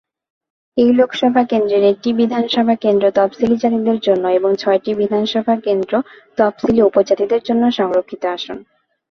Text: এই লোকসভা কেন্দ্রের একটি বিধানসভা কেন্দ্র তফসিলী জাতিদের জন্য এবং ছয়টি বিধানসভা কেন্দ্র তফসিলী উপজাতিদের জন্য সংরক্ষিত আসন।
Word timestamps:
এই 0.77 0.89
লোকসভা 0.93 1.43
কেন্দ্রের 1.43 1.83
একটি 1.83 2.09
বিধানসভা 2.13 2.75
কেন্দ্র 2.75 3.05
তফসিলী 3.15 3.55
জাতিদের 3.55 3.97
জন্য 3.99 4.23
এবং 4.29 4.51
ছয়টি 4.55 4.91
বিধানসভা 4.95 5.55
কেন্দ্র 5.65 5.93
তফসিলী 6.37 6.81
উপজাতিদের 6.81 7.41
জন্য 7.43 7.63
সংরক্ষিত 7.71 8.23
আসন। 8.35 8.57